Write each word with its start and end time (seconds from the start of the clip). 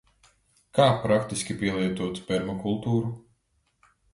Kā 0.77 0.87
praktiski 1.03 1.57
pielietot 1.61 2.23
permakultūru? 2.31 3.13